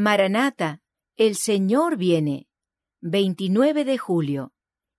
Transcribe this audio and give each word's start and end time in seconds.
Maranata, 0.00 0.80
el 1.16 1.34
Señor 1.34 1.96
viene. 1.96 2.46
29 3.00 3.84
de 3.84 3.98
julio. 3.98 4.52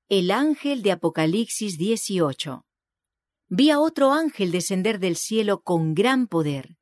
El 0.09 0.29
ángel 0.29 0.81
de 0.81 0.91
Apocalipsis 0.91 1.77
18. 1.77 2.65
Vi 3.47 3.69
a 3.69 3.79
otro 3.79 4.11
ángel 4.11 4.51
descender 4.51 4.99
del 4.99 5.15
cielo 5.15 5.61
con 5.61 5.95
gran 5.95 6.27
poder, 6.27 6.75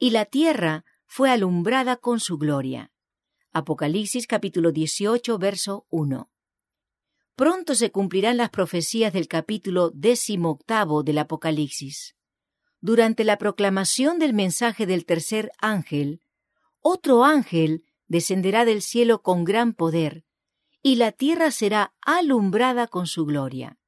y 0.00 0.10
la 0.10 0.24
tierra 0.24 0.84
fue 1.06 1.30
alumbrada 1.30 1.96
con 1.96 2.18
su 2.18 2.38
gloria. 2.38 2.90
Apocalipsis 3.52 4.26
capítulo 4.26 4.72
18, 4.72 5.38
verso 5.38 5.86
1. 5.90 6.28
Pronto 7.36 7.76
se 7.76 7.92
cumplirán 7.92 8.36
las 8.36 8.50
profecías 8.50 9.12
del 9.12 9.28
capítulo 9.28 9.92
octavo 10.42 11.04
del 11.04 11.18
Apocalipsis. 11.18 12.16
Durante 12.80 13.22
la 13.22 13.38
proclamación 13.38 14.18
del 14.18 14.34
mensaje 14.34 14.86
del 14.86 15.06
tercer 15.06 15.52
ángel, 15.60 16.20
otro 16.86 17.24
ángel 17.24 17.82
descenderá 18.08 18.66
del 18.66 18.82
cielo 18.82 19.22
con 19.22 19.44
gran 19.44 19.72
poder, 19.72 20.22
y 20.82 20.96
la 20.96 21.12
tierra 21.12 21.50
será 21.50 21.94
alumbrada 22.02 22.88
con 22.88 23.06
su 23.06 23.24
gloria. 23.24 23.78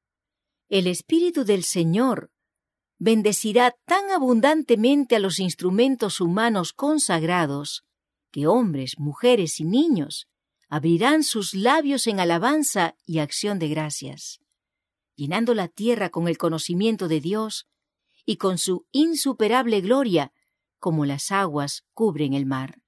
El 0.67 0.87
Espíritu 0.87 1.45
del 1.45 1.63
Señor 1.63 2.31
bendecirá 2.97 3.75
tan 3.85 4.09
abundantemente 4.09 5.15
a 5.15 5.19
los 5.19 5.37
instrumentos 5.37 6.19
humanos 6.19 6.73
consagrados, 6.73 7.85
que 8.31 8.47
hombres, 8.47 8.97
mujeres 8.97 9.59
y 9.59 9.63
niños 9.63 10.27
abrirán 10.67 11.23
sus 11.23 11.53
labios 11.53 12.07
en 12.07 12.19
alabanza 12.19 12.95
y 13.05 13.19
acción 13.19 13.59
de 13.59 13.67
gracias, 13.67 14.39
llenando 15.15 15.53
la 15.53 15.67
tierra 15.67 16.09
con 16.09 16.27
el 16.27 16.39
conocimiento 16.39 17.07
de 17.07 17.21
Dios 17.21 17.67
y 18.25 18.37
con 18.37 18.57
su 18.57 18.87
insuperable 18.91 19.81
gloria, 19.81 20.33
como 20.79 21.05
las 21.05 21.31
aguas 21.31 21.85
cubren 21.93 22.33
el 22.33 22.47
mar. 22.47 22.81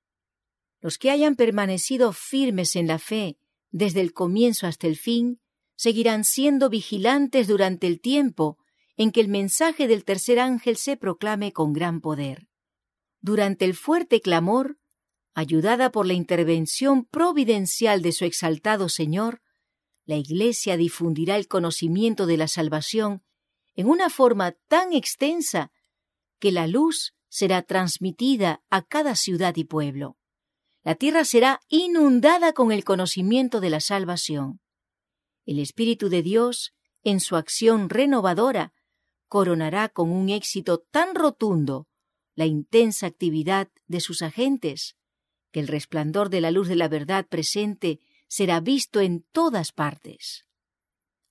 Los 0.82 0.98
que 0.98 1.12
hayan 1.12 1.36
permanecido 1.36 2.14
firmes 2.14 2.76
en 2.76 2.88
la 2.88 3.00
fe 3.00 3.38
desde 3.72 4.02
el 4.02 4.14
comienzo 4.14 4.67
hasta 4.67 4.88
el 4.88 4.98
fin, 4.98 5.42
seguirán 5.76 6.23
siendo 6.23 6.70
vigilantes 6.70 7.48
durante 7.48 7.88
el 7.88 8.02
tiempo 8.02 8.58
en 8.98 9.12
que 9.12 9.22
el 9.22 9.30
mensaje 9.30 9.88
del 9.88 10.03
tercer 10.03 10.40
ángel 10.40 10.76
se 10.76 10.98
proclame 10.98 11.53
con 11.53 11.72
gran 11.72 12.02
poder. 12.02 12.48
Durante 13.22 13.66
el 13.66 13.73
fuerte 13.73 14.22
clamor, 14.22 14.78
ayudada 15.34 15.92
por 15.92 16.06
la 16.06 16.14
intervención 16.14 17.06
providencial 17.06 18.02
de 18.02 18.12
su 18.12 18.25
exaltado 18.25 18.90
Señor, 18.90 19.42
la 20.06 20.16
Iglesia 20.16 20.75
difundirá 20.75 21.38
el 21.38 21.48
conocimiento 21.48 22.25
de 22.25 22.38
la 22.38 22.48
salvación 22.48 23.23
en 23.75 23.88
una 23.88 24.09
forma 24.09 24.53
tan 24.68 24.92
extensa 24.92 25.72
que 26.40 26.52
la 26.52 26.68
luz 26.68 27.14
será 27.30 27.62
transmitida 27.62 28.64
a 28.70 28.81
cada 28.81 29.16
ciudad 29.16 29.56
y 29.56 29.64
pueblo 29.64 30.19
la 30.83 30.95
tierra 30.95 31.25
será 31.25 31.61
inundada 31.67 32.53
con 32.53 32.72
el 32.72 32.83
conocimiento 32.83 33.59
de 33.59 33.69
la 33.69 33.80
salvación. 33.80 34.61
El 35.45 35.59
Espíritu 35.59 36.09
de 36.09 36.22
Dios, 36.22 36.73
en 37.03 37.19
su 37.19 37.35
acción 37.35 37.89
renovadora, 37.89 38.73
coronará 39.27 39.89
con 39.89 40.09
un 40.09 40.30
éxito 40.30 40.80
tan 40.80 41.16
rotundo 41.16 41.88
la 42.35 42.45
intensa 42.45 43.07
actividad 43.07 43.69
de 43.88 44.00
sus 44.00 44.22
agentes, 44.22 44.95
que 45.52 45.59
el 45.59 45.67
resplandor 45.67 46.30
de 46.30 46.41
la 46.41 46.52
luz 46.52 46.67
de 46.67 46.75
la 46.75 46.88
verdad 46.88 47.27
presente 47.27 48.00
será 48.27 48.59
visto 48.59 49.02
en 49.02 49.25
todas 49.31 49.72
partes. 49.72 50.45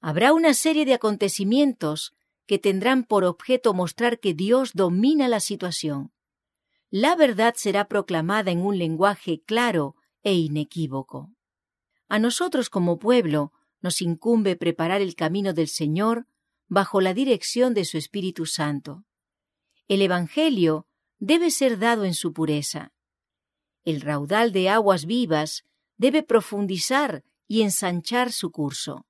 Habrá 0.00 0.32
una 0.32 0.52
serie 0.54 0.84
de 0.84 0.94
acontecimientos 0.94 2.12
que 2.46 2.58
tendrán 2.58 3.04
por 3.04 3.24
objeto 3.24 3.72
mostrar 3.74 4.20
que 4.20 4.34
Dios 4.34 4.72
domina 4.74 5.28
la 5.28 5.40
situación 5.40 6.12
la 6.90 7.16
verdad 7.16 7.54
será 7.56 7.86
proclamada 7.86 8.50
en 8.50 8.60
un 8.60 8.78
lenguaje 8.78 9.42
claro 9.44 9.96
e 10.22 10.34
inequívoco. 10.34 11.30
A 12.08 12.18
nosotros 12.18 12.70
como 12.70 12.98
pueblo 12.98 13.52
nos 13.80 14.00
incumbe 14.00 14.56
preparar 14.56 15.00
el 15.00 15.14
camino 15.14 15.52
del 15.52 15.68
Señor 15.68 16.26
bajo 16.66 17.00
la 17.00 17.14
dirección 17.14 17.74
de 17.74 17.84
su 17.84 17.98
Espíritu 17.98 18.46
Santo. 18.46 19.04
El 19.86 20.02
Evangelio 20.02 20.86
debe 21.18 21.50
ser 21.50 21.78
dado 21.78 22.04
en 22.04 22.14
su 22.14 22.32
pureza. 22.32 22.92
El 23.84 24.00
raudal 24.00 24.52
de 24.52 24.68
aguas 24.68 25.06
vivas 25.06 25.64
debe 25.96 26.22
profundizar 26.22 27.24
y 27.46 27.62
ensanchar 27.62 28.32
su 28.32 28.50
curso. 28.50 29.06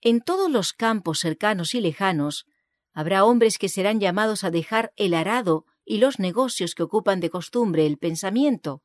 En 0.00 0.20
todos 0.20 0.50
los 0.50 0.72
campos 0.72 1.20
cercanos 1.20 1.74
y 1.74 1.80
lejanos 1.80 2.46
habrá 2.92 3.24
hombres 3.24 3.58
que 3.58 3.68
serán 3.68 4.00
llamados 4.00 4.44
a 4.44 4.50
dejar 4.50 4.92
el 4.96 5.14
arado 5.14 5.66
y 5.88 5.98
los 5.98 6.18
negocios 6.18 6.74
que 6.74 6.82
ocupan 6.82 7.18
de 7.18 7.30
costumbre 7.30 7.86
el 7.86 7.96
pensamiento, 7.96 8.82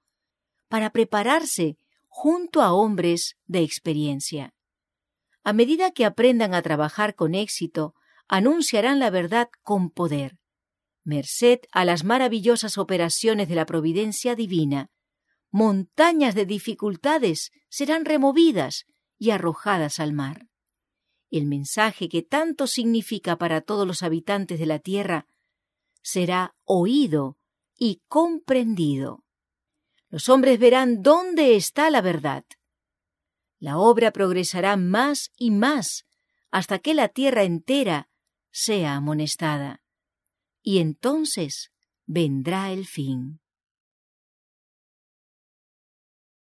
para 0.69 0.91
prepararse 0.91 1.78
junto 2.08 2.62
a 2.62 2.72
hombres 2.72 3.36
de 3.46 3.59
experiencia. 3.59 4.53
A 5.44 5.52
medida 5.52 5.91
que 5.91 6.06
aprendan 6.06 6.53
a 6.53 6.62
trabajar 6.62 7.14
con 7.14 7.36
éxito, 7.36 7.94
anunciarán 8.30 9.00
la 9.00 9.09
verdad 9.09 9.50
con 9.64 9.90
poder. 9.90 10.38
Merced 11.03 11.59
a 11.74 11.84
las 11.84 12.06
maravillosas 12.06 12.78
operaciones 12.78 13.50
de 13.50 13.56
la 13.56 13.66
providencia 13.66 14.35
divina, 14.35 14.90
montañas 15.52 16.35
de 16.35 16.46
dificultades 16.46 17.52
serán 17.68 18.06
removidas 18.06 18.85
y 19.20 19.31
arrojadas 19.31 20.00
al 20.00 20.14
mar. 20.14 20.47
El 21.30 21.47
mensaje 21.47 22.08
que 22.08 22.22
tanto 22.22 22.66
significa 22.66 23.38
para 23.38 23.59
todos 23.59 23.85
los 23.85 24.03
habitantes 24.03 24.58
de 24.58 24.68
la 24.68 24.80
tierra 24.80 25.28
será 26.03 26.56
oído 26.64 27.38
y 27.75 28.03
comprendido. 28.08 29.24
Los 30.09 30.30
hombres 30.30 30.59
verán 30.59 31.02
dónde 31.02 31.56
está 31.56 31.90
la 31.90 32.02
verdad. 32.02 32.46
La 33.58 33.80
obra 33.80 34.12
progresará 34.12 34.78
más 34.78 35.31
y 35.36 35.50
más 35.50 36.06
hasta 36.52 36.78
que 36.78 36.94
la 36.94 37.08
tierra 37.08 37.44
entera 37.44 38.09
sea 38.52 38.96
amonestada. 38.96 39.81
Y 40.62 40.78
entonces 40.78 41.72
vendrá 42.06 42.72
el 42.72 42.85
fin. 42.85 43.42